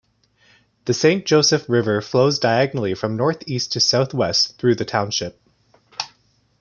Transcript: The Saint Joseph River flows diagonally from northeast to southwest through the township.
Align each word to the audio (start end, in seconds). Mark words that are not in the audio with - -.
The 0.85 0.95
Saint 0.95 1.27
Joseph 1.27 1.69
River 1.69 2.01
flows 2.01 2.39
diagonally 2.39 2.95
from 2.95 3.15
northeast 3.15 3.71
to 3.73 3.79
southwest 3.79 4.57
through 4.57 4.73
the 4.73 4.83
township. 4.83 5.39